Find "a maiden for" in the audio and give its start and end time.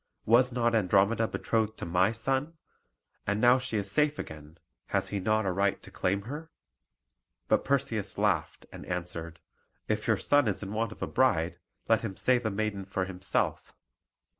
12.47-13.05